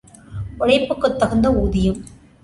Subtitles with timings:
[0.59, 1.99] உழைப்புக்குத் தகுந்த ஊதியம்.